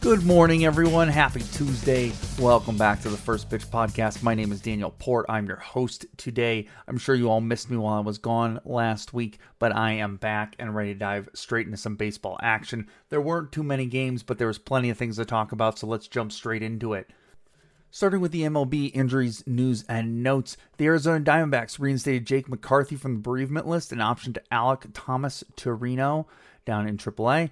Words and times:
Good 0.00 0.24
morning, 0.24 0.64
everyone. 0.64 1.08
Happy 1.08 1.40
Tuesday. 1.40 2.12
Welcome 2.38 2.76
back 2.76 3.02
to 3.02 3.08
the 3.08 3.16
First 3.16 3.50
Pitch 3.50 3.64
Podcast. 3.66 4.22
My 4.22 4.34
name 4.34 4.52
is 4.52 4.60
Daniel 4.60 4.94
Port. 4.98 5.26
I'm 5.28 5.46
your 5.46 5.56
host 5.56 6.06
today. 6.16 6.68
I'm 6.86 6.98
sure 6.98 7.14
you 7.14 7.28
all 7.28 7.40
missed 7.40 7.70
me 7.70 7.76
while 7.76 7.94
I 7.94 8.00
was 8.00 8.18
gone 8.18 8.60
last 8.64 9.12
week, 9.12 9.38
but 9.58 9.74
I 9.74 9.92
am 9.92 10.16
back 10.16 10.54
and 10.58 10.76
ready 10.76 10.92
to 10.92 10.98
dive 10.98 11.28
straight 11.34 11.66
into 11.66 11.78
some 11.78 11.96
baseball 11.96 12.38
action. 12.40 12.86
There 13.08 13.20
weren't 13.20 13.50
too 13.50 13.64
many 13.64 13.86
games, 13.86 14.22
but 14.22 14.38
there 14.38 14.46
was 14.46 14.58
plenty 14.58 14.90
of 14.90 14.98
things 14.98 15.16
to 15.16 15.24
talk 15.24 15.50
about, 15.50 15.78
so 15.78 15.88
let's 15.88 16.06
jump 16.08 16.30
straight 16.30 16.62
into 16.62 16.92
it. 16.92 17.10
Starting 17.90 18.20
with 18.20 18.30
the 18.30 18.42
MLB 18.42 18.94
injuries, 18.94 19.42
news, 19.46 19.84
and 19.88 20.22
notes, 20.22 20.56
the 20.76 20.86
Arizona 20.86 21.24
Diamondbacks 21.24 21.80
reinstated 21.80 22.26
Jake 22.26 22.48
McCarthy 22.48 22.94
from 22.94 23.14
the 23.14 23.20
bereavement 23.20 23.66
list 23.66 23.90
and 23.90 24.00
optioned 24.00 24.38
Alek 24.52 24.90
Thomas 24.92 25.42
to 25.56 25.72
Reno 25.72 26.28
down 26.64 26.86
in 26.86 26.96
AAA. 26.96 27.50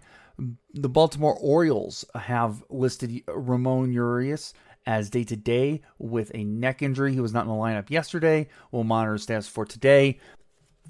The 0.72 0.88
Baltimore 0.88 1.36
Orioles 1.40 2.04
have 2.14 2.64
listed 2.68 3.22
Ramon 3.28 3.92
Urias 3.92 4.52
as 4.86 5.10
day 5.10 5.24
to 5.24 5.36
day 5.36 5.82
with 5.98 6.30
a 6.34 6.44
neck 6.44 6.82
injury. 6.82 7.12
He 7.12 7.20
was 7.20 7.32
not 7.32 7.44
in 7.44 7.48
the 7.48 7.54
lineup 7.54 7.90
yesterday. 7.90 8.48
We'll 8.70 8.84
monitor 8.84 9.18
status 9.18 9.48
for 9.48 9.64
today. 9.64 10.18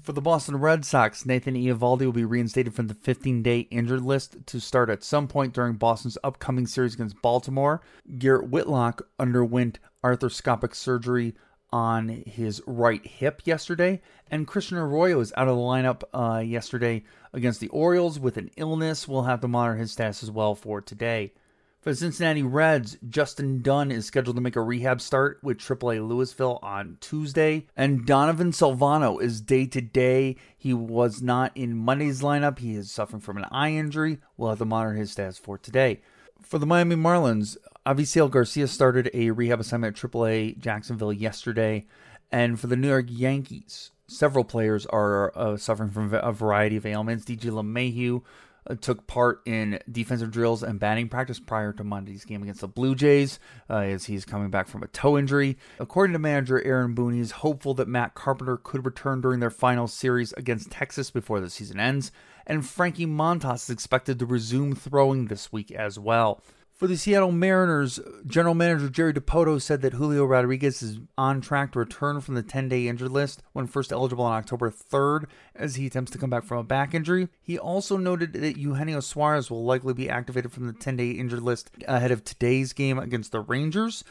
For 0.01 0.11
the 0.11 0.21
Boston 0.21 0.57
Red 0.57 0.85
Sox, 0.85 1.25
Nathan 1.25 1.55
Eovaldi 1.55 2.05
will 2.05 2.11
be 2.11 2.25
reinstated 2.25 2.73
from 2.73 2.87
the 2.87 2.93
15 2.93 3.41
day 3.41 3.59
injured 3.71 4.01
list 4.01 4.45
to 4.47 4.59
start 4.59 4.89
at 4.89 5.03
some 5.03 5.27
point 5.27 5.53
during 5.53 5.75
Boston's 5.75 6.17
upcoming 6.23 6.67
series 6.67 6.93
against 6.93 7.21
Baltimore. 7.21 7.81
Garrett 8.17 8.49
Whitlock 8.49 9.07
underwent 9.17 9.79
arthroscopic 10.03 10.75
surgery 10.75 11.33
on 11.75 12.23
his 12.25 12.61
right 12.65 13.05
hip 13.05 13.41
yesterday, 13.43 14.01
and 14.31 14.47
Christian 14.47 14.77
Arroyo 14.77 15.19
is 15.19 15.33
out 15.35 15.49
of 15.49 15.57
the 15.57 15.61
lineup 15.61 16.03
uh, 16.13 16.39
yesterday 16.39 17.03
against 17.33 17.59
the 17.59 17.67
Orioles 17.67 18.17
with 18.17 18.37
an 18.37 18.49
illness. 18.55 19.09
We'll 19.09 19.23
have 19.23 19.41
to 19.41 19.49
monitor 19.49 19.75
his 19.75 19.91
status 19.91 20.23
as 20.23 20.31
well 20.31 20.55
for 20.55 20.79
today. 20.79 21.33
For 21.81 21.89
the 21.89 21.97
Cincinnati 21.97 22.43
Reds, 22.43 22.97
Justin 23.09 23.61
Dunn 23.61 23.91
is 23.91 24.05
scheduled 24.05 24.37
to 24.37 24.41
make 24.41 24.55
a 24.55 24.61
rehab 24.61 25.01
start 25.01 25.39
with 25.43 25.57
AAA 25.57 26.07
Louisville 26.07 26.59
on 26.63 26.97
Tuesday. 27.01 27.67
And 27.75 28.05
Donovan 28.05 28.53
Solano 28.53 29.17
is 29.17 29.41
day 29.41 29.65
to 29.65 29.81
day. 29.81 30.37
He 30.57 30.73
was 30.73 31.21
not 31.21 31.51
in 31.55 31.75
Monday's 31.75 32.21
lineup. 32.21 32.59
He 32.59 32.75
is 32.75 32.89
suffering 32.89 33.19
from 33.19 33.35
an 33.35 33.47
eye 33.51 33.71
injury. 33.71 34.19
We'll 34.37 34.51
have 34.51 34.59
to 34.59 34.65
monitor 34.65 34.95
his 34.95 35.11
status 35.11 35.37
for 35.37 35.57
today. 35.57 35.99
For 36.41 36.57
the 36.57 36.65
Miami 36.65 36.95
Marlins, 36.95 37.57
Avisail 37.85 38.31
Garcia 38.31 38.67
started 38.67 39.11
a 39.13 39.29
rehab 39.31 39.59
assignment 39.59 39.95
at 40.03 40.11
AAA 40.11 40.57
Jacksonville 40.57 41.13
yesterday. 41.13 41.85
And 42.31 42.59
for 42.59 42.67
the 42.67 42.75
New 42.75 42.87
York 42.87 43.05
Yankees, 43.09 43.91
several 44.07 44.43
players 44.43 44.85
are 44.87 45.31
uh, 45.37 45.57
suffering 45.57 45.91
from 45.91 46.13
a 46.13 46.31
variety 46.31 46.77
of 46.77 46.85
ailments. 46.85 47.25
DJ 47.25 47.51
LeMahieu 47.51 48.23
uh, 48.67 48.75
took 48.75 49.05
part 49.05 49.41
in 49.45 49.79
defensive 49.91 50.31
drills 50.31 50.63
and 50.63 50.79
batting 50.79 51.09
practice 51.09 51.39
prior 51.39 51.71
to 51.73 51.83
Monday's 51.83 52.25
game 52.25 52.41
against 52.41 52.61
the 52.61 52.67
Blue 52.67 52.95
Jays, 52.95 53.39
uh, 53.69 53.77
as 53.77 54.05
he's 54.05 54.25
coming 54.25 54.49
back 54.49 54.67
from 54.67 54.81
a 54.81 54.87
toe 54.87 55.17
injury. 55.17 55.55
According 55.79 56.13
to 56.13 56.19
manager 56.19 56.63
Aaron 56.65 56.95
Boone, 56.95 57.13
he's 57.13 57.31
hopeful 57.31 57.75
that 57.75 57.87
Matt 57.87 58.15
Carpenter 58.15 58.57
could 58.57 58.85
return 58.85 59.21
during 59.21 59.39
their 59.39 59.51
final 59.51 59.87
series 59.87 60.33
against 60.33 60.71
Texas 60.71 61.11
before 61.11 61.39
the 61.39 61.51
season 61.51 61.79
ends. 61.79 62.11
And 62.47 62.65
Frankie 62.65 63.05
Montas 63.05 63.65
is 63.65 63.69
expected 63.69 64.17
to 64.19 64.25
resume 64.25 64.75
throwing 64.75 65.25
this 65.25 65.51
week 65.51 65.71
as 65.71 65.99
well. 65.99 66.41
For 66.75 66.87
the 66.87 66.97
Seattle 66.97 67.31
Mariners, 67.31 68.01
general 68.27 68.53
manager 68.53 68.89
Jerry 68.89 69.13
Dipoto 69.13 69.61
said 69.61 69.81
that 69.81 69.93
Julio 69.93 70.25
Rodriguez 70.25 70.83
is 70.83 70.99
on 71.17 71.39
track 71.39 71.71
to 71.71 71.79
return 71.79 72.19
from 72.19 72.35
the 72.35 72.43
10 72.43 72.67
day 72.67 72.89
injured 72.89 73.11
list 73.11 73.41
when 73.53 73.65
first 73.65 73.93
eligible 73.93 74.25
on 74.25 74.33
October 74.33 74.69
3rd 74.69 75.27
as 75.55 75.75
he 75.75 75.85
attempts 75.85 76.11
to 76.11 76.17
come 76.17 76.29
back 76.29 76.43
from 76.43 76.57
a 76.57 76.63
back 76.65 76.93
injury. 76.93 77.29
He 77.41 77.57
also 77.57 77.95
noted 77.95 78.33
that 78.33 78.57
Eugenio 78.57 78.99
Suarez 78.99 79.49
will 79.49 79.63
likely 79.63 79.93
be 79.93 80.09
activated 80.09 80.51
from 80.51 80.67
the 80.67 80.73
10 80.73 80.97
day 80.97 81.11
injured 81.11 81.43
list 81.43 81.71
ahead 81.87 82.11
of 82.11 82.25
today's 82.25 82.73
game 82.73 82.99
against 82.99 83.31
the 83.31 83.39
Rangers 83.39 84.03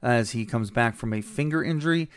as 0.00 0.30
he 0.30 0.46
comes 0.46 0.70
back 0.70 0.94
from 0.94 1.12
a 1.12 1.22
finger 1.22 1.64
injury. 1.64 2.08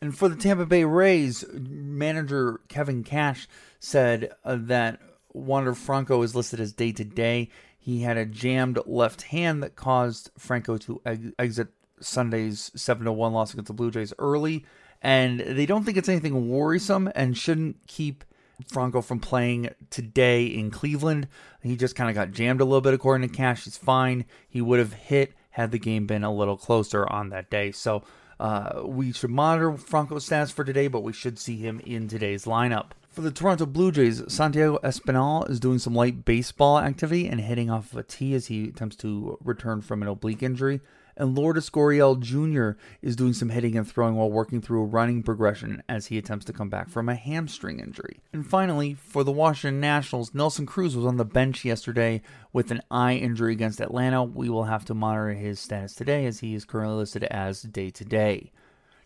And 0.00 0.18
for 0.18 0.28
the 0.28 0.34
Tampa 0.34 0.66
Bay 0.66 0.82
Rays, 0.82 1.44
manager 1.52 2.58
Kevin 2.66 3.04
Cash 3.04 3.46
said 3.78 4.32
uh, 4.44 4.56
that 4.62 5.00
Wander 5.32 5.74
Franco 5.74 6.20
is 6.22 6.34
listed 6.34 6.58
as 6.58 6.72
day 6.72 6.90
to 6.92 7.04
day. 7.04 7.50
He 7.84 8.00
had 8.00 8.16
a 8.16 8.24
jammed 8.24 8.78
left 8.86 9.20
hand 9.24 9.62
that 9.62 9.76
caused 9.76 10.30
Franco 10.38 10.78
to 10.78 11.02
exit 11.38 11.68
Sunday's 12.00 12.70
7 12.74 13.14
1 13.14 13.32
loss 13.34 13.52
against 13.52 13.66
the 13.66 13.74
Blue 13.74 13.90
Jays 13.90 14.14
early. 14.18 14.64
And 15.02 15.40
they 15.40 15.66
don't 15.66 15.84
think 15.84 15.98
it's 15.98 16.08
anything 16.08 16.48
worrisome 16.48 17.12
and 17.14 17.36
shouldn't 17.36 17.76
keep 17.86 18.24
Franco 18.68 19.02
from 19.02 19.20
playing 19.20 19.68
today 19.90 20.46
in 20.46 20.70
Cleveland. 20.70 21.28
He 21.62 21.76
just 21.76 21.94
kind 21.94 22.08
of 22.08 22.16
got 22.16 22.30
jammed 22.30 22.62
a 22.62 22.64
little 22.64 22.80
bit, 22.80 22.94
according 22.94 23.28
to 23.28 23.36
Cash. 23.36 23.64
He's 23.64 23.76
fine. 23.76 24.24
He 24.48 24.62
would 24.62 24.78
have 24.78 24.94
hit 24.94 25.34
had 25.50 25.70
the 25.70 25.78
game 25.78 26.06
been 26.06 26.24
a 26.24 26.32
little 26.32 26.56
closer 26.56 27.06
on 27.12 27.28
that 27.28 27.50
day. 27.50 27.70
So 27.70 28.02
uh, 28.40 28.80
we 28.82 29.12
should 29.12 29.28
monitor 29.28 29.76
Franco's 29.76 30.26
stats 30.26 30.50
for 30.50 30.64
today, 30.64 30.88
but 30.88 31.02
we 31.02 31.12
should 31.12 31.38
see 31.38 31.58
him 31.58 31.80
in 31.80 32.08
today's 32.08 32.46
lineup. 32.46 32.92
For 33.14 33.20
the 33.20 33.30
Toronto 33.30 33.64
Blue 33.64 33.92
Jays, 33.92 34.24
Santiago 34.26 34.80
Espinal 34.82 35.48
is 35.48 35.60
doing 35.60 35.78
some 35.78 35.94
light 35.94 36.24
baseball 36.24 36.80
activity 36.80 37.28
and 37.28 37.40
hitting 37.40 37.70
off 37.70 37.92
of 37.92 37.98
a 37.98 38.02
tee 38.02 38.34
as 38.34 38.46
he 38.46 38.64
attempts 38.64 38.96
to 38.96 39.38
return 39.44 39.82
from 39.82 40.02
an 40.02 40.08
oblique 40.08 40.42
injury. 40.42 40.80
And 41.16 41.38
Lourdes 41.38 41.70
Gurriel 41.70 42.18
Jr. 42.18 42.76
is 43.02 43.14
doing 43.14 43.32
some 43.32 43.50
hitting 43.50 43.76
and 43.76 43.88
throwing 43.88 44.16
while 44.16 44.32
working 44.32 44.60
through 44.60 44.82
a 44.82 44.86
running 44.86 45.22
progression 45.22 45.84
as 45.88 46.06
he 46.06 46.18
attempts 46.18 46.44
to 46.46 46.52
come 46.52 46.68
back 46.68 46.88
from 46.88 47.08
a 47.08 47.14
hamstring 47.14 47.78
injury. 47.78 48.18
And 48.32 48.44
finally, 48.44 48.94
for 48.94 49.22
the 49.22 49.30
Washington 49.30 49.78
Nationals, 49.78 50.34
Nelson 50.34 50.66
Cruz 50.66 50.96
was 50.96 51.06
on 51.06 51.16
the 51.16 51.24
bench 51.24 51.64
yesterday 51.64 52.20
with 52.52 52.72
an 52.72 52.82
eye 52.90 53.14
injury 53.14 53.52
against 53.52 53.80
Atlanta. 53.80 54.24
We 54.24 54.48
will 54.48 54.64
have 54.64 54.84
to 54.86 54.94
monitor 54.94 55.34
his 55.34 55.60
status 55.60 55.94
today 55.94 56.26
as 56.26 56.40
he 56.40 56.52
is 56.52 56.64
currently 56.64 56.96
listed 56.96 57.22
as 57.22 57.62
day 57.62 57.90
to 57.90 58.04
day. 58.04 58.50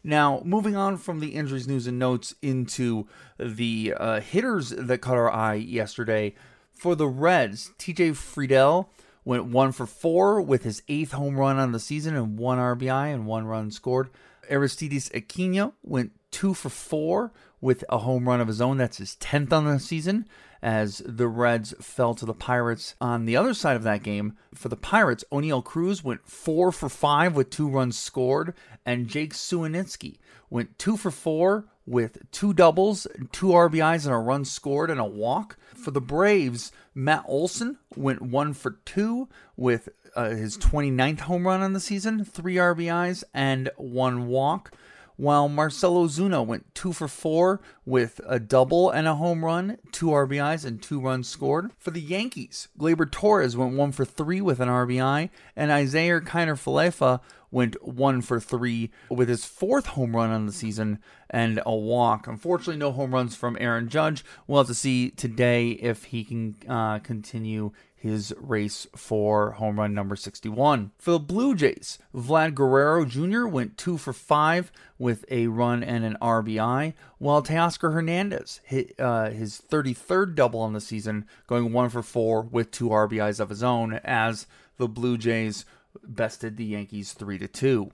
Now, 0.05 0.43
moving 0.45 0.77
on 0.77 0.97
from 0.97 1.21
the 1.21 1.29
injuries, 1.29 1.69
news, 1.69 1.87
and 1.87 1.99
notes 1.99 2.35
into 2.41 3.07
the 3.39 3.95
uh, 3.97 4.21
hitters 4.21 4.71
that 4.71 4.99
caught 4.99 5.17
our 5.17 5.31
eye 5.31 5.55
yesterday. 5.55 6.35
For 6.73 6.95
the 6.95 7.09
Reds, 7.09 7.73
TJ 7.79 8.13
Friedl 8.13 8.89
went 9.25 9.47
one 9.47 9.73
for 9.73 9.87
four 9.87 10.41
with 10.41 10.63
his 10.63 10.83
eighth 10.89 11.13
home 11.13 11.37
run 11.37 11.59
on 11.59 11.73
the 11.73 11.81
season 11.81 12.17
and 12.17 12.39
one 12.39 12.59
RBI 12.59 13.13
and 13.13 13.27
one 13.27 13.47
run 13.47 13.71
scored. 13.71 14.11
Aristides 14.49 15.11
Aquino 15.11 15.73
went 15.83 16.13
two 16.31 16.55
for 16.55 16.69
four 16.69 17.33
with 17.61 17.85
a 17.89 17.99
home 17.99 18.29
run 18.29 18.41
of 18.41 18.49
his 18.49 18.61
own. 18.61 18.79
That's 18.79 18.99
his 18.99 19.17
10th 19.17 19.53
on 19.53 19.67
the 19.67 19.79
season 19.79 20.27
as 20.63 21.03
the 21.05 21.29
Reds 21.29 21.75
fell 21.81 22.15
to 22.15 22.27
the 22.27 22.35
Pirates. 22.35 22.95
On 23.01 23.25
the 23.25 23.37
other 23.37 23.55
side 23.55 23.77
of 23.77 23.83
that 23.85 24.03
game, 24.03 24.37
for 24.55 24.69
the 24.69 24.77
Pirates, 24.77 25.25
Oneil 25.31 25.65
Cruz 25.65 26.03
went 26.03 26.27
four 26.27 26.73
for 26.73 26.89
five 26.89 27.35
with 27.35 27.51
two 27.51 27.69
runs 27.69 27.99
scored, 27.99 28.55
and 28.85 29.09
Jake 29.09 29.35
Suwinski 29.35 30.19
went 30.51 30.79
two 30.79 30.97
for 30.97 31.11
four 31.11 31.67
with 31.87 32.31
two 32.33 32.53
doubles, 32.53 33.07
two 33.33 33.49
RBIs, 33.49 34.05
and 34.05 34.15
a 34.15 34.19
run 34.19 34.45
scored 34.45 34.91
and 34.91 35.01
a 35.01 35.05
walk. 35.05 35.57
For 35.75 35.91
the 35.91 36.01
Braves, 36.01 36.71
Matt 36.95 37.25
Olson 37.27 37.79
went 37.97 38.21
one 38.21 38.53
for 38.53 38.79
two 38.85 39.29
with 39.57 39.89
uh, 40.15 40.31
his 40.31 40.59
29th 40.59 41.21
home 41.21 41.47
run 41.47 41.63
on 41.63 41.73
the 41.73 41.81
season, 41.81 42.25
three 42.25 42.57
RBIs, 42.57 43.25
and 43.33 43.71
one 43.77 44.27
walk 44.27 44.73
while 45.19 45.49
Marcell 45.49 45.97
Ozuna 46.07 46.47
went 46.47 46.75
two 46.77 46.93
for 46.93 47.09
four 47.09 47.61
with 47.85 48.21
a 48.25 48.39
double 48.39 48.89
and 48.89 49.09
a 49.09 49.17
home 49.17 49.45
run, 49.45 49.77
two 49.91 50.07
RBIs, 50.07 50.65
and 50.65 50.81
two 50.81 51.01
runs 51.01 51.29
scored. 51.29 51.73
For 51.77 51.91
the 51.91 52.01
Yankees, 52.01 52.69
Gleyber 52.79 53.11
Torres 53.11 53.57
went 53.57 53.75
one 53.77 53.91
for 53.91 54.05
three 54.05 54.41
with 54.41 54.61
an 54.61 54.69
RBI, 54.69 55.29
and 55.57 55.73
Isiah 55.73 56.21
Kiner 56.21 56.55
Falefa 56.55 57.21
went 57.51 57.83
one 57.83 58.21
for 58.21 58.39
three 58.39 58.91
with 59.11 59.29
his 59.29 59.45
fourth 59.45 59.87
home 59.87 60.15
run 60.15 60.31
on 60.31 60.47
the 60.47 60.53
season 60.53 61.01
and 61.29 61.61
a 61.67 61.75
walk. 61.75 62.29
Unfortunately, 62.29 62.77
no 62.77 62.93
home 62.93 63.13
runs 63.13 63.35
from 63.35 63.57
Aaron 63.61 63.89
Judge. 63.89 64.25
We'll 64.47 64.61
have 64.61 64.69
to 64.69 64.75
see 64.75 65.11
today 65.11 65.71
if 65.71 66.05
he 66.05 66.25
can 66.25 66.57
uh, 66.69 67.01
continue 67.01 67.73
his 68.01 68.33
race 68.39 68.87
for 68.95 69.53
home 69.53 69.79
run 69.79 69.93
number 69.93 70.15
61. 70.15 70.93
For 70.99 71.11
the 71.11 71.19
Blue 71.19 71.55
Jays, 71.55 71.99
Vlad 72.15 72.55
Guerrero 72.55 73.05
Jr. 73.05 73.47
went 73.47 73.77
two 73.77 73.99
for 73.99 74.13
five 74.13 74.71
with 74.99 75.25
a 75.31 75.49
run 75.49 75.83
and 75.83 76.05
an 76.05 76.17
RBI, 76.23 76.95
while 77.19 77.43
Teoscar 77.43 77.93
Hernandez 77.93 78.61
hit 78.63 78.95
uh, 79.01 79.31
his 79.31 79.61
33rd 79.61 80.37
double 80.37 80.61
on 80.61 80.75
the 80.75 80.81
season, 80.81 81.27
going 81.49 81.73
one 81.73 81.89
for 81.89 82.03
four 82.03 82.43
with 82.43 82.71
two 82.71 82.89
RBIs 82.89 83.41
of 83.41 83.49
his 83.49 83.65
own 83.65 83.95
as 84.05 84.47
the 84.77 84.89
Blue 84.89 85.19
Jays 85.19 85.65
bested 86.05 86.57
the 86.57 86.65
Yankees 86.65 87.13
3 87.13 87.39
to 87.39 87.49
2. 87.49 87.91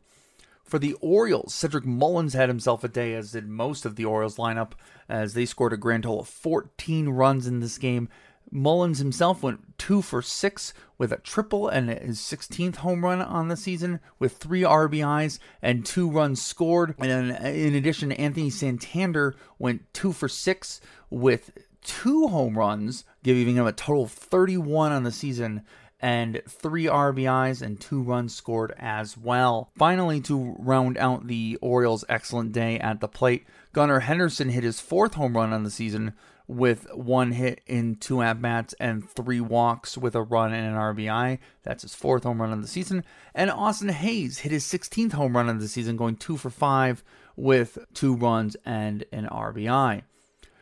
For 0.64 0.78
the 0.78 0.94
Orioles, 1.00 1.54
Cedric 1.54 1.84
Mullins 1.84 2.32
had 2.32 2.48
himself 2.48 2.82
a 2.84 2.88
day, 2.88 3.14
as 3.14 3.32
did 3.32 3.46
most 3.46 3.84
of 3.84 3.96
the 3.96 4.06
Orioles 4.06 4.36
lineup, 4.36 4.72
as 5.08 5.34
they 5.34 5.44
scored 5.44 5.74
a 5.74 5.76
grand 5.76 6.04
total 6.04 6.20
of 6.20 6.28
14 6.28 7.10
runs 7.10 7.46
in 7.46 7.60
this 7.60 7.76
game. 7.76 8.08
Mullins 8.50 8.98
himself 8.98 9.42
went 9.42 9.78
two 9.78 10.02
for 10.02 10.22
six 10.22 10.72
with 10.98 11.12
a 11.12 11.18
triple 11.18 11.68
and 11.68 11.88
his 11.90 12.18
16th 12.18 12.76
home 12.76 13.04
run 13.04 13.20
on 13.20 13.48
the 13.48 13.56
season 13.56 14.00
with 14.18 14.36
three 14.36 14.62
RBIs 14.62 15.38
and 15.60 15.84
two 15.84 16.10
runs 16.10 16.40
scored. 16.40 16.94
And 16.98 17.32
uh, 17.32 17.48
in 17.48 17.74
addition, 17.74 18.12
Anthony 18.12 18.50
Santander 18.50 19.34
went 19.58 19.92
two 19.92 20.12
for 20.12 20.28
six 20.28 20.80
with 21.10 21.50
two 21.82 22.28
home 22.28 22.56
runs, 22.56 23.04
giving 23.22 23.56
him 23.56 23.66
a 23.66 23.72
total 23.72 24.04
of 24.04 24.12
31 24.12 24.92
on 24.92 25.02
the 25.02 25.12
season 25.12 25.62
and 26.04 26.42
three 26.46 26.84
RBIs 26.84 27.62
and 27.62 27.80
two 27.80 28.02
runs 28.02 28.34
scored 28.34 28.74
as 28.78 29.16
well. 29.16 29.70
Finally, 29.74 30.20
to 30.20 30.54
round 30.58 30.98
out 30.98 31.26
the 31.26 31.56
Orioles' 31.62 32.04
excellent 32.10 32.52
day 32.52 32.78
at 32.78 33.00
the 33.00 33.08
plate, 33.08 33.46
Gunnar 33.72 34.00
Henderson 34.00 34.50
hit 34.50 34.64
his 34.64 34.80
fourth 34.80 35.14
home 35.14 35.34
run 35.34 35.54
on 35.54 35.64
the 35.64 35.70
season 35.70 36.12
with 36.46 36.86
one 36.92 37.32
hit 37.32 37.60
in 37.66 37.96
two 37.96 38.22
at 38.22 38.40
bats 38.42 38.74
and 38.78 39.08
three 39.08 39.40
walks 39.40 39.96
with 39.96 40.14
a 40.14 40.22
run 40.22 40.52
and 40.52 40.66
an 40.66 40.74
RBI. 40.74 41.38
That's 41.62 41.82
his 41.82 41.94
fourth 41.94 42.24
home 42.24 42.40
run 42.40 42.52
of 42.52 42.60
the 42.60 42.68
season. 42.68 43.04
And 43.34 43.50
Austin 43.50 43.88
Hays 43.88 44.38
hit 44.38 44.52
his 44.52 44.64
16th 44.64 45.12
home 45.12 45.36
run 45.36 45.48
of 45.48 45.60
the 45.60 45.68
season, 45.68 45.96
going 45.96 46.16
two 46.16 46.36
for 46.36 46.50
five 46.50 47.02
with 47.36 47.78
two 47.94 48.14
runs 48.14 48.56
and 48.64 49.04
an 49.10 49.26
RBI. 49.26 50.02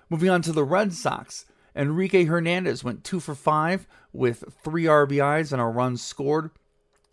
Moving 0.08 0.31
on 0.31 0.43
to 0.43 0.52
the 0.52 0.64
Red 0.64 0.93
Sox, 0.93 1.46
Enrique 1.75 2.25
Hernandez 2.25 2.84
went 2.84 3.02
two 3.02 3.19
for 3.19 3.34
five 3.34 3.87
with 4.12 4.44
three 4.62 4.84
RBIs 4.84 5.52
and 5.52 5.61
a 5.61 5.64
run 5.64 5.96
scored. 5.96 6.50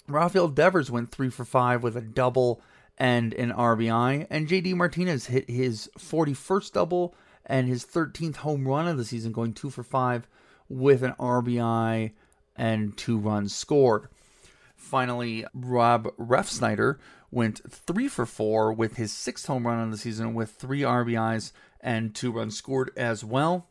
Rafael 0.07 0.48
Devers 0.48 0.92
went 0.92 1.12
three 1.12 1.30
for 1.30 1.45
five 1.45 1.81
with 1.81 1.95
a 1.95 2.01
double 2.01 2.62
and 2.98 3.33
an 3.33 3.51
RBI. 3.51 4.27
And 4.30 4.48
JD 4.48 4.75
Martinez 4.75 5.27
hit 5.27 5.50
his 5.50 5.89
41st 5.98 6.74
double 6.74 7.16
and 7.49 7.67
his 7.67 7.83
13th 7.83 8.37
home 8.37 8.67
run 8.67 8.87
of 8.87 8.97
the 8.97 9.03
season, 9.03 9.33
going 9.33 9.53
two 9.53 9.69
for 9.69 9.83
five 9.83 10.27
with 10.69 11.03
an 11.03 11.13
RBI 11.19 12.11
and 12.55 12.95
two 12.95 13.17
runs 13.17 13.53
scored. 13.53 14.07
Finally, 14.75 15.45
Rob 15.53 16.15
Refsnyder 16.17 16.97
went 17.31 17.59
three 17.69 18.07
for 18.07 18.25
four 18.25 18.71
with 18.71 18.95
his 18.95 19.11
sixth 19.11 19.47
home 19.47 19.65
run 19.65 19.83
of 19.83 19.91
the 19.91 19.97
season 19.97 20.33
with 20.33 20.51
three 20.51 20.81
RBIs 20.81 21.51
and 21.81 22.13
two 22.13 22.31
runs 22.31 22.55
scored 22.55 22.91
as 22.95 23.23
well. 23.23 23.69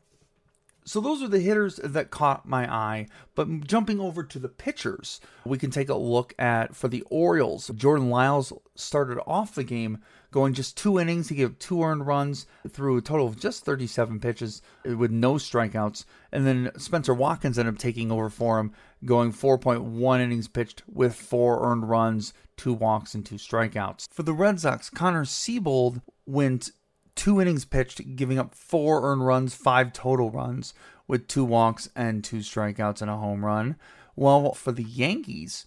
So 0.89 1.03
those 1.03 1.23
are 1.23 1.29
the 1.29 1.41
hitters 1.41 1.77
that 1.85 2.11
caught 2.11 2.49
my 2.49 2.73
eye. 2.73 3.09
But 3.35 3.67
jumping 3.67 4.01
over 4.01 4.23
to 4.25 4.39
the 4.39 4.49
pitchers, 4.49 5.21
we 5.45 5.59
can 5.59 5.71
take 5.71 5.91
a 5.91 5.95
look 5.95 6.35
at 6.39 6.75
for 6.75 6.89
the 6.89 7.03
Orioles. 7.11 7.71
Jordan 7.75 8.09
Lyles 8.09 8.55
started 8.75 9.21
off 9.27 9.55
the 9.55 9.65
game 9.65 9.99
going 10.31 10.55
just 10.55 10.77
two 10.77 10.99
innings. 10.99 11.29
He 11.29 11.37
gave 11.37 11.59
two 11.59 11.83
earned 11.83 12.07
runs 12.07 12.47
through 12.69 12.97
a 12.97 13.03
total 13.03 13.27
of 13.27 13.39
just 13.39 13.65
37 13.65 14.19
pitches 14.21 14.63
eh, 14.87 14.95
with 14.95 15.11
no 15.11 15.35
strikeouts. 15.35 16.05
And 16.33 16.47
then 16.47 16.71
Spencer 16.79 17.15
Watkins 17.15 17.59
ended 17.59 17.75
up 17.75 17.79
taking 17.79 18.11
over 18.11 18.31
for 18.31 18.59
him, 18.59 18.73
going 19.05 19.33
4.1 19.33 20.21
innings 20.21 20.49
pitched 20.49 20.83
with 20.87 21.15
four 21.15 21.71
earned 21.71 21.89
runs, 21.89 22.33
two 22.57 22.73
walks, 22.73 23.15
and 23.15 23.25
two 23.25 23.37
strikeouts. 23.37 24.09
For 24.11 24.23
the 24.23 24.33
Red 24.33 24.61
Sox, 24.61 24.91
Connor 24.91 25.25
Seabold 25.25 26.03
went 26.27 26.71
two 27.19 27.41
innings 27.41 27.65
pitched, 27.65 28.17
giving 28.17 28.39
up 28.39 28.55
four 28.55 29.03
earned 29.03 29.27
runs, 29.27 29.53
five 29.53 29.93
total 29.93 30.31
runs, 30.31 30.73
with 31.09 31.27
two 31.27 31.45
walks 31.45 31.91
and 31.97 32.23
two 32.23 32.39
strikeouts 32.39 33.03
and 33.03 33.11
a 33.11 33.17
home 33.17 33.45
run. 33.45 33.77
While 34.15 34.55
for 34.55 34.71
the 34.71 34.85
Yankees, 34.85 35.67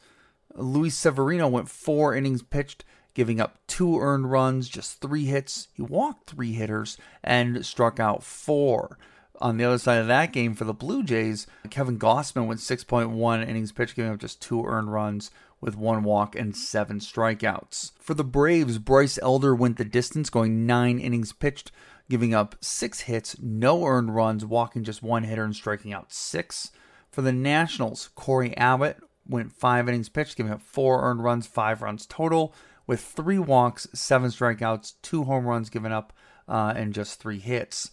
Luis 0.55 0.95
Severino 0.95 1.47
went 1.47 1.69
four 1.69 2.15
innings 2.15 2.41
pitched, 2.41 2.85
giving 3.13 3.41
up 3.41 3.59
two 3.67 3.99
earned 3.99 4.31
runs, 4.31 4.69
just 4.69 5.01
three 5.01 5.25
hits. 5.25 5.67
He 5.73 5.81
walked 5.81 6.29
three 6.29 6.53
hitters 6.53 6.97
and 7.21 7.65
struck 7.65 7.99
out 7.99 8.23
four. 8.23 8.97
On 9.41 9.57
the 9.57 9.63
other 9.63 9.79
side 9.79 9.97
of 9.97 10.05
that 10.05 10.33
game 10.33 10.53
for 10.53 10.65
the 10.65 10.73
Blue 10.73 11.01
Jays, 11.01 11.47
Kevin 11.71 11.97
Gausman 11.97 12.45
went 12.45 12.59
6.1 12.59 13.47
innings 13.47 13.71
pitched, 13.71 13.95
giving 13.95 14.11
up 14.11 14.19
just 14.19 14.39
two 14.39 14.63
earned 14.63 14.93
runs 14.93 15.31
with 15.59 15.75
one 15.75 16.03
walk 16.03 16.35
and 16.35 16.55
seven 16.55 16.99
strikeouts. 16.99 17.93
For 17.99 18.13
the 18.13 18.23
Braves, 18.23 18.77
Bryce 18.77 19.17
Elder 19.19 19.55
went 19.55 19.77
the 19.77 19.83
distance, 19.83 20.29
going 20.29 20.67
nine 20.67 20.99
innings 20.99 21.33
pitched, 21.33 21.71
giving 22.07 22.35
up 22.35 22.55
six 22.61 23.01
hits, 23.01 23.35
no 23.39 23.83
earned 23.83 24.13
runs, 24.13 24.45
walking 24.45 24.83
just 24.83 25.01
one 25.01 25.23
hitter 25.23 25.43
and 25.43 25.55
striking 25.55 25.91
out 25.91 26.13
six. 26.13 26.71
For 27.09 27.23
the 27.23 27.31
Nationals, 27.31 28.09
Cory 28.13 28.55
Abbott 28.57 28.97
went 29.27 29.53
five 29.53 29.89
innings 29.89 30.09
pitched, 30.09 30.37
giving 30.37 30.51
up 30.51 30.61
four 30.61 31.01
earned 31.01 31.23
runs, 31.23 31.47
five 31.47 31.81
runs 31.81 32.05
total, 32.05 32.53
with 32.85 33.01
three 33.01 33.39
walks, 33.39 33.87
seven 33.93 34.29
strikeouts, 34.29 34.93
two 35.01 35.23
home 35.23 35.45
runs 35.47 35.71
given 35.71 35.91
up, 35.91 36.13
uh, 36.47 36.73
and 36.75 36.93
just 36.93 37.19
three 37.19 37.39
hits. 37.39 37.89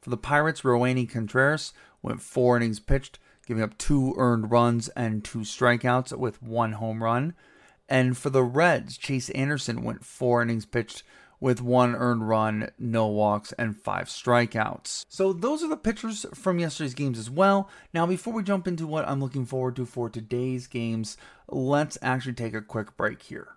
For 0.00 0.10
the 0.10 0.16
Pirates, 0.16 0.62
Roansy 0.62 1.08
Contreras 1.08 1.72
went 2.02 2.22
four 2.22 2.56
innings 2.56 2.80
pitched, 2.80 3.18
giving 3.46 3.62
up 3.62 3.76
two 3.76 4.14
earned 4.16 4.50
runs 4.50 4.88
and 4.90 5.22
two 5.22 5.40
strikeouts 5.40 6.16
with 6.16 6.42
one 6.42 6.72
home 6.72 7.02
run. 7.02 7.34
And 7.88 8.16
for 8.16 8.30
the 8.30 8.42
Reds, 8.42 8.96
Chase 8.96 9.28
Anderson 9.30 9.82
went 9.82 10.04
four 10.04 10.42
innings 10.42 10.64
pitched 10.64 11.02
with 11.40 11.60
one 11.60 11.94
earned 11.94 12.28
run, 12.28 12.70
no 12.78 13.06
walks, 13.08 13.52
and 13.52 13.76
five 13.76 14.06
strikeouts. 14.06 15.04
So 15.08 15.32
those 15.32 15.62
are 15.62 15.68
the 15.68 15.76
pitchers 15.76 16.26
from 16.34 16.58
yesterday's 16.58 16.94
games 16.94 17.18
as 17.18 17.30
well. 17.30 17.68
Now, 17.94 18.06
before 18.06 18.32
we 18.32 18.42
jump 18.42 18.68
into 18.68 18.86
what 18.86 19.08
I'm 19.08 19.20
looking 19.20 19.46
forward 19.46 19.76
to 19.76 19.86
for 19.86 20.08
today's 20.10 20.66
games, 20.66 21.16
let's 21.48 21.98
actually 22.02 22.34
take 22.34 22.54
a 22.54 22.62
quick 22.62 22.96
break 22.96 23.22
here. 23.22 23.56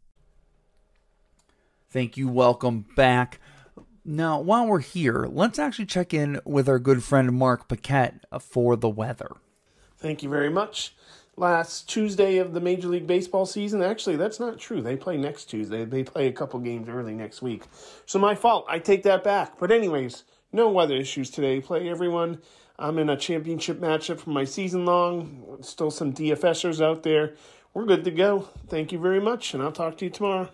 Thank 1.91 2.15
you. 2.15 2.29
Welcome 2.29 2.85
back. 2.95 3.41
Now, 4.05 4.39
while 4.39 4.65
we're 4.65 4.79
here, 4.79 5.27
let's 5.29 5.59
actually 5.59 5.87
check 5.87 6.13
in 6.13 6.39
with 6.45 6.69
our 6.69 6.79
good 6.79 7.03
friend 7.03 7.33
Mark 7.33 7.67
Paquette 7.67 8.25
for 8.39 8.77
the 8.77 8.89
weather. 8.89 9.31
Thank 9.97 10.23
you 10.23 10.29
very 10.29 10.49
much. 10.49 10.95
Last 11.35 11.89
Tuesday 11.89 12.37
of 12.37 12.53
the 12.53 12.61
Major 12.61 12.87
League 12.87 13.07
Baseball 13.07 13.45
season. 13.45 13.83
Actually, 13.83 14.15
that's 14.15 14.39
not 14.39 14.57
true. 14.57 14.81
They 14.81 14.95
play 14.95 15.17
next 15.17 15.45
Tuesday. 15.45 15.83
They 15.83 16.03
play 16.03 16.27
a 16.27 16.31
couple 16.31 16.61
games 16.61 16.87
early 16.87 17.13
next 17.13 17.41
week. 17.41 17.63
So, 18.05 18.17
my 18.17 18.35
fault. 18.35 18.65
I 18.69 18.79
take 18.79 19.03
that 19.03 19.21
back. 19.21 19.59
But, 19.59 19.69
anyways, 19.69 20.23
no 20.53 20.69
weather 20.69 20.95
issues 20.95 21.29
today. 21.29 21.59
Play 21.59 21.89
everyone. 21.89 22.41
I'm 22.79 22.99
in 22.99 23.09
a 23.09 23.17
championship 23.17 23.81
matchup 23.81 24.21
for 24.21 24.29
my 24.29 24.45
season 24.45 24.85
long. 24.85 25.57
Still 25.61 25.91
some 25.91 26.13
DFSers 26.13 26.81
out 26.81 27.03
there. 27.03 27.35
we're 27.73 27.85
good 27.85 28.05
to 28.05 28.11
go. 28.11 28.47
Thank 28.67 28.93
you 28.93 28.99
very 28.99 29.19
much, 29.19 29.53
and 29.53 29.61
I'll 29.61 29.73
talk 29.73 29.97
to 29.97 30.05
you 30.05 30.11
tomorrow. 30.11 30.49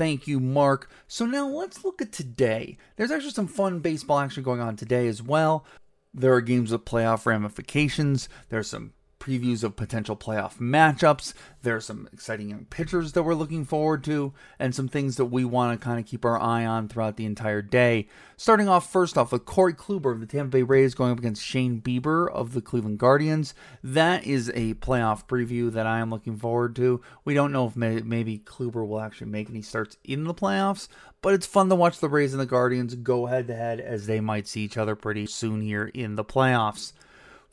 Thank 0.00 0.26
you, 0.26 0.40
Mark. 0.40 0.90
So 1.08 1.26
now 1.26 1.46
let's 1.46 1.84
look 1.84 2.00
at 2.00 2.10
today. 2.10 2.78
There's 2.96 3.10
actually 3.10 3.32
some 3.32 3.46
fun 3.46 3.80
baseball 3.80 4.18
action 4.18 4.42
going 4.42 4.62
on 4.62 4.74
today 4.74 5.06
as 5.08 5.22
well. 5.22 5.66
There 6.14 6.32
are 6.32 6.40
games 6.40 6.72
with 6.72 6.86
playoff 6.86 7.26
ramifications. 7.26 8.30
There's 8.48 8.70
some 8.70 8.94
previews 9.20 9.62
of 9.62 9.76
potential 9.76 10.16
playoff 10.16 10.56
matchups. 10.58 11.34
There 11.62 11.76
are 11.76 11.80
some 11.80 12.08
exciting 12.12 12.48
young 12.48 12.64
pitchers 12.64 13.12
that 13.12 13.22
we're 13.22 13.34
looking 13.34 13.64
forward 13.64 14.02
to, 14.04 14.32
and 14.58 14.74
some 14.74 14.88
things 14.88 15.16
that 15.16 15.26
we 15.26 15.44
want 15.44 15.78
to 15.78 15.84
kind 15.84 16.00
of 16.00 16.06
keep 16.06 16.24
our 16.24 16.40
eye 16.40 16.64
on 16.64 16.88
throughout 16.88 17.16
the 17.16 17.26
entire 17.26 17.62
day. 17.62 18.08
Starting 18.36 18.68
off 18.68 18.90
first 18.90 19.18
off 19.18 19.30
with 19.30 19.44
Corey 19.44 19.74
Kluber 19.74 20.12
of 20.12 20.20
the 20.20 20.26
Tampa 20.26 20.50
Bay 20.50 20.62
Rays 20.62 20.94
going 20.94 21.12
up 21.12 21.18
against 21.18 21.44
Shane 21.44 21.80
Bieber 21.80 22.28
of 22.30 22.54
the 22.54 22.62
Cleveland 22.62 22.98
Guardians. 22.98 23.54
That 23.84 24.26
is 24.26 24.48
a 24.54 24.74
playoff 24.74 25.26
preview 25.26 25.70
that 25.72 25.86
I 25.86 26.00
am 26.00 26.10
looking 26.10 26.38
forward 26.38 26.74
to. 26.76 27.02
We 27.24 27.34
don't 27.34 27.52
know 27.52 27.66
if 27.66 27.76
may- 27.76 28.00
maybe 28.00 28.38
Kluber 28.38 28.86
will 28.86 29.00
actually 29.00 29.30
make 29.30 29.50
any 29.50 29.62
starts 29.62 29.98
in 30.02 30.24
the 30.24 30.34
playoffs, 30.34 30.88
but 31.20 31.34
it's 31.34 31.46
fun 31.46 31.68
to 31.68 31.74
watch 31.74 32.00
the 32.00 32.08
Rays 32.08 32.32
and 32.32 32.40
the 32.40 32.46
Guardians 32.46 32.94
go 32.94 33.26
head 33.26 33.46
to 33.48 33.54
head 33.54 33.80
as 33.80 34.06
they 34.06 34.20
might 34.20 34.48
see 34.48 34.62
each 34.62 34.78
other 34.78 34.96
pretty 34.96 35.26
soon 35.26 35.60
here 35.60 35.90
in 35.92 36.16
the 36.16 36.24
playoffs 36.24 36.94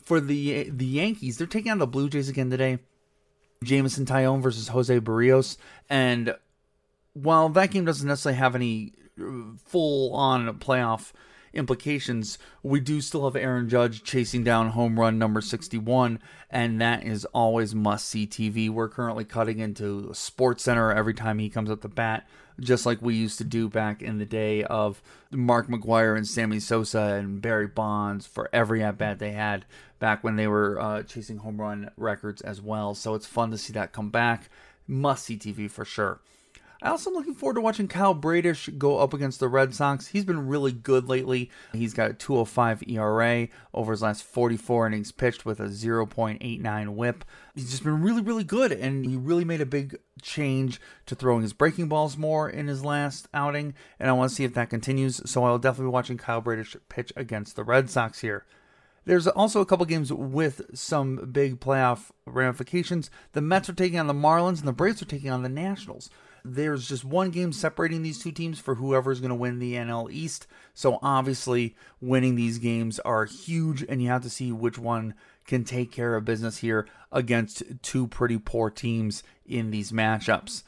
for 0.07 0.21
the 0.21 0.69
the 0.69 0.85
Yankees, 0.85 1.37
they're 1.37 1.45
taking 1.45 1.69
on 1.69 1.79
the 1.79 1.85
Blue 1.85 2.09
Jays 2.09 2.29
again 2.29 2.49
today. 2.49 2.79
Jameson 3.61 4.05
Taillon 4.05 4.41
versus 4.41 4.69
Jose 4.69 4.99
Berrios, 5.01 5.57
and 5.89 6.33
while 7.11 7.49
that 7.49 7.71
game 7.71 7.83
doesn't 7.83 8.07
necessarily 8.07 8.37
have 8.37 8.55
any 8.55 8.93
full 9.65 10.13
on 10.13 10.59
playoff 10.59 11.11
implications, 11.57 12.37
we 12.63 12.79
do 12.79 13.01
still 13.01 13.25
have 13.25 13.35
Aaron 13.35 13.67
Judge 13.67 14.03
chasing 14.03 14.43
down 14.43 14.69
home 14.69 14.99
run 14.99 15.17
number 15.17 15.41
61, 15.41 16.19
and 16.49 16.79
that 16.79 17.03
is 17.03 17.25
always 17.25 17.75
must 17.75 18.07
see 18.07 18.27
TV. 18.27 18.69
We're 18.69 18.89
currently 18.89 19.25
cutting 19.25 19.59
into 19.59 20.13
Sports 20.13 20.63
Center 20.63 20.91
every 20.91 21.13
time 21.13 21.39
he 21.39 21.49
comes 21.49 21.69
up 21.69 21.81
the 21.81 21.89
bat, 21.89 22.27
just 22.59 22.85
like 22.85 23.01
we 23.01 23.15
used 23.15 23.37
to 23.39 23.43
do 23.43 23.67
back 23.67 24.01
in 24.01 24.17
the 24.17 24.25
day 24.25 24.63
of 24.63 25.01
Mark 25.31 25.67
McGwire 25.67 26.15
and 26.15 26.27
Sammy 26.27 26.59
Sosa 26.59 27.17
and 27.19 27.41
Barry 27.41 27.67
Bonds 27.67 28.25
for 28.25 28.49
every 28.53 28.83
at 28.83 28.97
bat 28.97 29.19
they 29.19 29.31
had 29.31 29.65
back 29.99 30.23
when 30.23 30.35
they 30.35 30.47
were 30.47 30.79
uh, 30.79 31.03
chasing 31.03 31.37
home 31.37 31.59
run 31.59 31.91
records 31.97 32.41
as 32.41 32.61
well. 32.61 32.95
So 32.95 33.15
it's 33.15 33.25
fun 33.25 33.51
to 33.51 33.57
see 33.57 33.73
that 33.73 33.91
come 33.91 34.09
back. 34.09 34.49
Must 34.87 35.25
see 35.25 35.37
TV 35.37 35.69
for 35.69 35.83
sure. 35.83 36.19
I 36.81 36.89
also 36.89 37.09
am 37.09 37.15
looking 37.15 37.33
forward 37.33 37.55
to 37.55 37.61
watching 37.61 37.87
Kyle 37.87 38.13
Bradish 38.13 38.69
go 38.77 38.99
up 38.99 39.13
against 39.13 39.39
the 39.39 39.47
Red 39.47 39.73
Sox. 39.73 40.07
He's 40.07 40.25
been 40.25 40.47
really 40.47 40.71
good 40.71 41.09
lately. 41.09 41.49
He's 41.73 41.95
got 41.95 42.11
a 42.11 42.13
205 42.13 42.83
ERA 42.87 43.47
over 43.73 43.93
his 43.93 44.03
last 44.03 44.23
44 44.23 44.87
innings 44.87 45.11
pitched 45.11 45.43
with 45.43 45.59
a 45.59 45.69
0.89 45.69 46.89
whip. 46.89 47.25
He's 47.55 47.71
just 47.71 47.83
been 47.83 48.03
really, 48.03 48.21
really 48.21 48.43
good, 48.43 48.71
and 48.71 49.05
he 49.05 49.15
really 49.15 49.43
made 49.43 49.61
a 49.61 49.65
big 49.65 49.97
change 50.21 50.79
to 51.07 51.15
throwing 51.15 51.41
his 51.41 51.53
breaking 51.53 51.87
balls 51.87 52.15
more 52.15 52.47
in 52.47 52.67
his 52.67 52.85
last 52.85 53.27
outing, 53.33 53.73
and 53.99 54.07
I 54.07 54.13
want 54.13 54.29
to 54.29 54.35
see 54.35 54.43
if 54.43 54.53
that 54.53 54.69
continues. 54.69 55.19
So 55.29 55.43
I'll 55.45 55.57
definitely 55.57 55.89
be 55.89 55.93
watching 55.93 56.17
Kyle 56.17 56.41
Bradish 56.41 56.75
pitch 56.89 57.11
against 57.15 57.55
the 57.55 57.63
Red 57.63 57.89
Sox 57.89 58.19
here. 58.19 58.45
There's 59.05 59.25
also 59.25 59.61
a 59.61 59.65
couple 59.65 59.85
games 59.85 60.13
with 60.13 60.77
some 60.77 61.29
big 61.31 61.59
playoff 61.59 62.11
ramifications. 62.27 63.09
The 63.31 63.41
Mets 63.41 63.69
are 63.69 63.73
taking 63.73 63.97
on 63.97 64.07
the 64.07 64.13
Marlins, 64.13 64.59
and 64.59 64.67
the 64.67 64.73
Braves 64.73 65.01
are 65.01 65.05
taking 65.05 65.31
on 65.31 65.41
the 65.41 65.49
Nationals 65.49 66.11
there's 66.55 66.87
just 66.87 67.05
one 67.05 67.29
game 67.29 67.51
separating 67.51 68.03
these 68.03 68.19
two 68.19 68.31
teams 68.31 68.59
for 68.59 68.75
whoever's 68.75 69.19
going 69.19 69.29
to 69.29 69.35
win 69.35 69.59
the 69.59 69.73
NL 69.73 70.11
East. 70.11 70.47
So 70.73 70.99
obviously, 71.01 71.75
winning 72.01 72.35
these 72.35 72.57
games 72.57 72.99
are 72.99 73.25
huge, 73.25 73.83
and 73.87 74.01
you 74.01 74.09
have 74.09 74.23
to 74.23 74.29
see 74.29 74.51
which 74.51 74.77
one 74.77 75.13
can 75.45 75.63
take 75.63 75.91
care 75.91 76.15
of 76.15 76.25
business 76.25 76.57
here 76.57 76.87
against 77.11 77.63
two 77.81 78.07
pretty 78.07 78.37
poor 78.37 78.69
teams 78.69 79.23
in 79.45 79.71
these 79.71 79.91
matchups. 79.91 80.63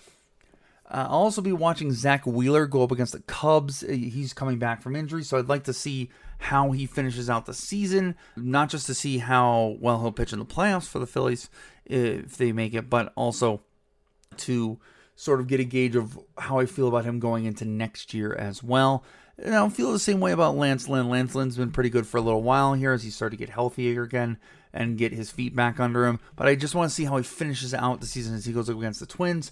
Uh, 0.89 1.05
I'll 1.07 1.19
also 1.19 1.41
be 1.41 1.51
watching 1.51 1.91
Zack 1.91 2.25
Wheeler 2.25 2.65
go 2.65 2.83
up 2.83 2.91
against 2.91 3.13
the 3.13 3.19
Cubs. 3.21 3.81
He's 3.81 4.33
coming 4.33 4.57
back 4.57 4.81
from 4.81 4.95
injury, 4.95 5.23
so 5.23 5.37
I'd 5.37 5.49
like 5.49 5.65
to 5.65 5.73
see 5.73 6.09
how 6.39 6.71
he 6.71 6.85
finishes 6.85 7.29
out 7.29 7.45
the 7.45 7.53
season, 7.53 8.15
not 8.35 8.69
just 8.69 8.87
to 8.87 8.93
see 8.95 9.19
how 9.19 9.77
well 9.79 9.99
he'll 9.99 10.11
pitch 10.11 10.33
in 10.33 10.39
the 10.39 10.45
playoffs 10.45 10.87
for 10.87 10.99
the 10.99 11.05
Phillies 11.05 11.49
if 11.85 12.37
they 12.37 12.51
make 12.51 12.73
it, 12.73 12.89
but 12.89 13.11
also 13.15 13.61
to 14.37 14.79
sort 15.19 15.41
of 15.41 15.47
get 15.47 15.59
a 15.59 15.65
gauge 15.65 15.97
of 15.97 16.17
how 16.37 16.59
I 16.59 16.65
feel 16.65 16.87
about 16.87 17.03
him 17.03 17.19
going 17.19 17.43
into 17.43 17.65
next 17.65 18.13
year 18.13 18.33
as 18.33 18.63
well. 18.63 19.03
And 19.37 19.53
I 19.53 19.57
don't 19.57 19.75
feel 19.75 19.91
the 19.91 19.99
same 19.99 20.21
way 20.21 20.31
about 20.31 20.55
Lance 20.55 20.87
Lynn. 20.87 21.09
Lance 21.09 21.35
Lynn's 21.35 21.57
been 21.57 21.73
pretty 21.73 21.89
good 21.89 22.07
for 22.07 22.15
a 22.15 22.21
little 22.21 22.41
while 22.41 22.73
here 22.73 22.93
as 22.93 23.03
he 23.03 23.09
started 23.09 23.35
to 23.35 23.45
get 23.45 23.53
healthier 23.53 24.01
again 24.03 24.37
and 24.71 24.97
get 24.97 25.11
his 25.11 25.29
feet 25.29 25.53
back 25.53 25.77
under 25.77 26.05
him. 26.05 26.21
But 26.37 26.47
I 26.47 26.55
just 26.55 26.73
want 26.73 26.89
to 26.89 26.95
see 26.95 27.03
how 27.03 27.17
he 27.17 27.23
finishes 27.23 27.73
out 27.73 27.99
the 27.99 28.07
season 28.07 28.33
as 28.33 28.45
he 28.45 28.53
goes 28.53 28.69
up 28.69 28.77
against 28.77 29.01
the 29.01 29.05
Twins. 29.05 29.51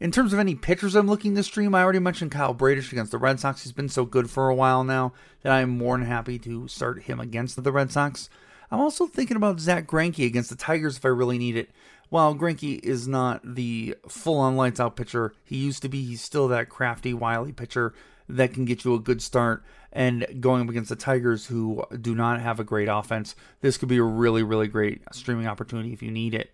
In 0.00 0.12
terms 0.12 0.32
of 0.32 0.38
any 0.38 0.54
pitchers 0.54 0.94
I'm 0.94 1.08
looking 1.08 1.34
to 1.34 1.42
stream, 1.42 1.74
I 1.74 1.82
already 1.82 1.98
mentioned 1.98 2.30
Kyle 2.30 2.54
Bradish 2.54 2.90
against 2.90 3.12
the 3.12 3.18
Red 3.18 3.38
Sox. 3.38 3.64
He's 3.64 3.72
been 3.72 3.90
so 3.90 4.06
good 4.06 4.30
for 4.30 4.48
a 4.48 4.54
while 4.54 4.82
now 4.82 5.12
that 5.42 5.52
I'm 5.52 5.76
more 5.76 5.98
than 5.98 6.06
happy 6.06 6.38
to 6.38 6.68
start 6.68 7.02
him 7.02 7.20
against 7.20 7.62
the 7.62 7.72
Red 7.72 7.92
Sox. 7.92 8.30
I'm 8.70 8.80
also 8.80 9.06
thinking 9.06 9.36
about 9.36 9.60
Zack 9.60 9.86
Greinke 9.86 10.26
against 10.26 10.48
the 10.48 10.56
Tigers 10.56 10.96
if 10.96 11.04
I 11.04 11.08
really 11.08 11.38
need 11.38 11.56
it 11.56 11.70
while 12.08 12.34
Greinke 12.34 12.78
is 12.80 13.08
not 13.08 13.54
the 13.54 13.96
full-on 14.08 14.56
lights-out 14.56 14.96
pitcher 14.96 15.34
he 15.44 15.56
used 15.56 15.82
to 15.82 15.88
be, 15.88 16.04
he's 16.04 16.22
still 16.22 16.48
that 16.48 16.68
crafty, 16.68 17.12
wily 17.12 17.52
pitcher 17.52 17.94
that 18.28 18.52
can 18.52 18.64
get 18.64 18.84
you 18.84 18.94
a 18.94 19.00
good 19.00 19.22
start. 19.22 19.64
And 19.92 20.26
going 20.40 20.62
up 20.62 20.68
against 20.68 20.90
the 20.90 20.96
Tigers, 20.96 21.46
who 21.46 21.84
do 22.00 22.14
not 22.14 22.40
have 22.40 22.60
a 22.60 22.64
great 22.64 22.88
offense, 22.88 23.34
this 23.60 23.78
could 23.78 23.88
be 23.88 23.96
a 23.96 24.02
really, 24.02 24.42
really 24.42 24.68
great 24.68 25.02
streaming 25.12 25.46
opportunity 25.46 25.92
if 25.92 26.02
you 26.02 26.10
need 26.10 26.34
it. 26.34 26.52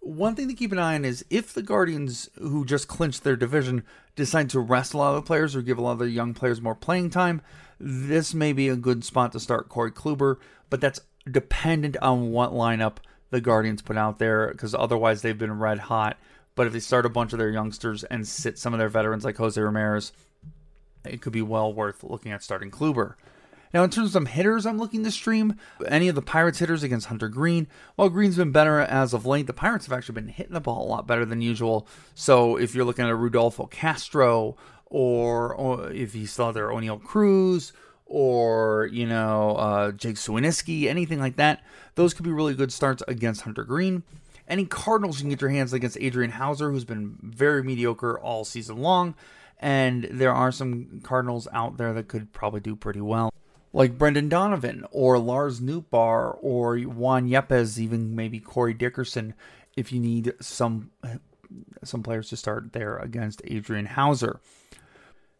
One 0.00 0.34
thing 0.34 0.48
to 0.48 0.54
keep 0.54 0.72
an 0.72 0.78
eye 0.78 0.94
on 0.94 1.04
is 1.04 1.24
if 1.28 1.52
the 1.52 1.62
Guardians, 1.62 2.28
who 2.38 2.64
just 2.64 2.88
clinched 2.88 3.24
their 3.24 3.36
division, 3.36 3.84
decide 4.16 4.48
to 4.50 4.60
rest 4.60 4.94
a 4.94 4.98
lot 4.98 5.10
of 5.10 5.16
the 5.16 5.26
players 5.26 5.54
or 5.54 5.62
give 5.62 5.78
a 5.78 5.82
lot 5.82 5.92
of 5.92 5.98
the 5.98 6.10
young 6.10 6.34
players 6.34 6.62
more 6.62 6.74
playing 6.74 7.10
time, 7.10 7.42
this 7.78 8.34
may 8.34 8.52
be 8.52 8.68
a 8.68 8.76
good 8.76 9.04
spot 9.04 9.32
to 9.32 9.40
start 9.40 9.68
Corey 9.68 9.92
Kluber, 9.92 10.36
but 10.70 10.80
that's 10.80 11.00
dependent 11.30 11.96
on 12.00 12.30
what 12.30 12.52
lineup 12.52 12.96
the 13.30 13.40
Guardians 13.40 13.82
put 13.82 13.96
out 13.96 14.18
there 14.18 14.48
because 14.48 14.74
otherwise 14.74 15.22
they've 15.22 15.38
been 15.38 15.58
red 15.58 15.78
hot. 15.78 16.18
But 16.54 16.66
if 16.66 16.72
they 16.72 16.80
start 16.80 17.06
a 17.06 17.10
bunch 17.10 17.32
of 17.32 17.38
their 17.38 17.50
youngsters 17.50 18.04
and 18.04 18.26
sit 18.26 18.58
some 18.58 18.74
of 18.74 18.78
their 18.78 18.88
veterans 18.88 19.24
like 19.24 19.36
Jose 19.36 19.60
Ramirez, 19.60 20.12
it 21.04 21.20
could 21.20 21.32
be 21.32 21.42
well 21.42 21.72
worth 21.72 22.02
looking 22.02 22.32
at 22.32 22.42
starting 22.42 22.70
Kluber. 22.70 23.14
Now, 23.72 23.84
in 23.84 23.90
terms 23.90 24.08
of 24.08 24.12
some 24.12 24.26
hitters, 24.26 24.64
I'm 24.64 24.78
looking 24.78 25.04
to 25.04 25.10
stream 25.10 25.56
any 25.86 26.08
of 26.08 26.14
the 26.14 26.22
Pirates 26.22 26.58
hitters 26.58 26.82
against 26.82 27.08
Hunter 27.08 27.28
Greene, 27.28 27.68
While 27.96 28.08
Greene's 28.08 28.36
been 28.36 28.50
better 28.50 28.80
as 28.80 29.12
of 29.12 29.26
late, 29.26 29.46
the 29.46 29.52
Pirates 29.52 29.86
have 29.86 29.92
actually 29.92 30.14
been 30.14 30.28
hitting 30.28 30.54
the 30.54 30.60
ball 30.60 30.86
a 30.86 30.88
lot 30.88 31.06
better 31.06 31.26
than 31.26 31.42
usual. 31.42 31.86
So, 32.14 32.56
if 32.56 32.74
you're 32.74 32.86
looking 32.86 33.04
at 33.04 33.10
a 33.10 33.14
Rodolfo 33.14 33.66
Castro, 33.66 34.56
or, 34.86 35.54
or 35.54 35.92
if 35.92 36.14
you 36.14 36.26
still 36.26 36.46
have 36.46 36.54
their 36.54 36.68
Oneil 36.68 37.02
Cruz, 37.02 37.72
or 38.08 38.88
you 38.90 39.06
know 39.06 39.56
uh, 39.56 39.92
Jake 39.92 40.16
Suwinski, 40.16 40.86
anything 40.86 41.20
like 41.20 41.36
that. 41.36 41.62
Those 41.94 42.14
could 42.14 42.24
be 42.24 42.32
really 42.32 42.54
good 42.54 42.72
starts 42.72 43.02
against 43.06 43.42
Hunter 43.42 43.64
Greene. 43.64 44.02
Any 44.48 44.64
Cardinals 44.64 45.18
you 45.18 45.24
can 45.24 45.30
get 45.30 45.42
your 45.42 45.50
hands 45.50 45.74
against 45.74 45.98
Adrian 46.00 46.32
Houser, 46.32 46.70
who's 46.70 46.86
been 46.86 47.18
very 47.22 47.62
mediocre 47.62 48.18
all 48.18 48.44
season 48.44 48.78
long, 48.78 49.14
and 49.60 50.04
there 50.10 50.32
are 50.32 50.50
some 50.50 51.00
Cardinals 51.02 51.46
out 51.52 51.76
there 51.76 51.92
that 51.92 52.08
could 52.08 52.32
probably 52.32 52.60
do 52.60 52.74
pretty 52.74 53.02
well, 53.02 53.32
like 53.74 53.98
Brendan 53.98 54.30
Donovan 54.30 54.86
or 54.90 55.18
Lars 55.18 55.60
Nootbaar 55.60 56.38
or 56.40 56.78
Juan 56.78 57.28
Yepez, 57.28 57.78
even 57.78 58.16
maybe 58.16 58.40
Corey 58.40 58.72
Dickerson, 58.72 59.34
if 59.76 59.92
you 59.92 60.00
need 60.00 60.32
some 60.40 60.90
some 61.84 62.02
players 62.02 62.28
to 62.30 62.36
start 62.36 62.72
there 62.72 62.96
against 62.98 63.42
Adrian 63.44 63.86
Houser. 63.86 64.40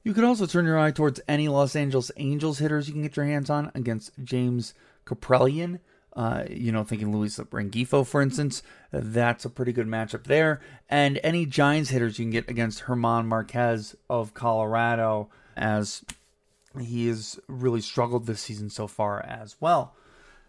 You 0.08 0.14
could 0.14 0.24
also 0.24 0.46
turn 0.46 0.64
your 0.64 0.78
eye 0.78 0.90
towards 0.90 1.20
any 1.28 1.48
Los 1.48 1.76
Angeles 1.76 2.10
Angels 2.16 2.60
hitters 2.60 2.88
you 2.88 2.94
can 2.94 3.02
get 3.02 3.14
your 3.14 3.26
hands 3.26 3.50
on 3.50 3.70
against 3.74 4.10
James 4.24 4.72
Kaprielian. 5.04 5.80
Uh, 6.14 6.44
you 6.48 6.72
know, 6.72 6.82
thinking 6.82 7.14
Luis 7.14 7.36
Rengifo, 7.38 8.06
for 8.06 8.22
instance, 8.22 8.62
that's 8.90 9.44
a 9.44 9.50
pretty 9.50 9.74
good 9.74 9.86
matchup 9.86 10.24
there. 10.24 10.62
And 10.88 11.20
any 11.22 11.44
Giants 11.44 11.90
hitters 11.90 12.18
you 12.18 12.24
can 12.24 12.30
get 12.30 12.48
against 12.48 12.80
Herman 12.80 13.26
Marquez 13.26 13.96
of 14.08 14.32
Colorado, 14.32 15.28
as 15.58 16.02
he 16.80 17.08
has 17.08 17.38
really 17.46 17.82
struggled 17.82 18.24
this 18.24 18.40
season 18.40 18.70
so 18.70 18.86
far 18.86 19.22
as 19.22 19.56
well. 19.60 19.94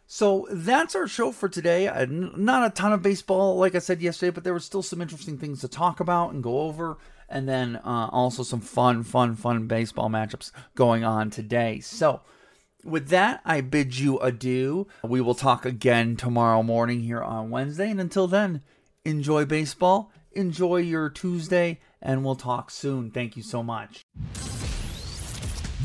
So 0.07 0.47
that's 0.49 0.95
our 0.95 1.05
show 1.05 1.33
for 1.33 1.49
today. 1.49 1.89
Uh, 1.89 2.05
not 2.09 2.65
a 2.65 2.73
ton 2.73 2.93
of 2.93 3.01
baseball, 3.01 3.57
like 3.57 3.75
I 3.75 3.79
said 3.79 4.01
yesterday, 4.01 4.31
but 4.31 4.45
there 4.45 4.53
were 4.53 4.59
still 4.61 4.83
some 4.83 5.01
interesting 5.01 5.37
things 5.37 5.59
to 5.61 5.67
talk 5.67 5.99
about 5.99 6.31
and 6.33 6.41
go 6.41 6.61
over 6.61 6.97
and 7.29 7.47
then 7.47 7.77
uh, 7.77 8.09
also 8.11 8.43
some 8.43 8.61
fun, 8.61 9.03
fun, 9.03 9.35
fun 9.35 9.67
baseball 9.67 10.09
matchups 10.09 10.51
going 10.75 11.03
on 11.03 11.29
today. 11.29 11.79
So, 11.79 12.21
with 12.83 13.09
that, 13.09 13.41
I 13.45 13.61
bid 13.61 13.97
you 13.97 14.19
adieu. 14.19 14.87
We 15.03 15.21
will 15.21 15.35
talk 15.35 15.65
again 15.65 16.15
tomorrow 16.15 16.63
morning 16.63 17.01
here 17.01 17.21
on 17.21 17.49
Wednesday. 17.49 17.89
And 17.89 17.99
until 17.99 18.27
then, 18.27 18.61
enjoy 19.03 19.45
baseball, 19.45 20.11
enjoy 20.31 20.77
your 20.77 21.09
Tuesday, 21.09 21.79
and 22.01 22.23
we'll 22.23 22.35
talk 22.35 22.71
soon. 22.71 23.11
Thank 23.11 23.35
you 23.35 23.43
so 23.43 23.61
much. 23.61 24.01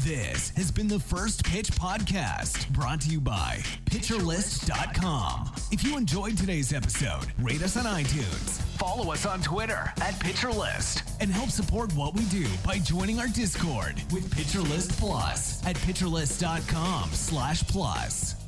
This 0.04 0.50
has 0.50 0.70
been 0.70 0.86
the 0.86 1.00
First 1.00 1.44
Pitch 1.44 1.70
Podcast, 1.72 2.68
brought 2.70 3.00
to 3.02 3.08
you 3.08 3.20
by 3.20 3.60
PitcherList.com. 3.86 5.52
If 5.72 5.82
you 5.82 5.96
enjoyed 5.96 6.36
today's 6.36 6.74
episode, 6.74 7.26
rate 7.38 7.62
us 7.62 7.76
on 7.78 7.84
iTunes 7.84 8.63
Follow 8.78 9.12
us 9.12 9.24
on 9.24 9.40
Twitter 9.40 9.92
at 10.00 10.14
PitcherList 10.14 11.02
and 11.20 11.30
help 11.30 11.50
support 11.50 11.92
what 11.94 12.14
we 12.14 12.24
do 12.24 12.46
by 12.64 12.78
joining 12.78 13.20
our 13.20 13.28
Discord 13.28 13.94
with 14.12 14.30
Pitcher 14.34 14.60
List 14.60 14.98
Plus 14.98 15.64
at 15.66 15.76
pitcherlist.com 15.76 17.10
slash 17.12 17.62
plus. 17.68 18.43